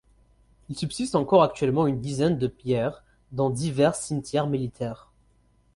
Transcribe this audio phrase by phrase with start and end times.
[0.69, 3.03] Il subsiste encore actuellement une dizaine de pierres
[3.33, 5.11] dans divers cimetières militaires.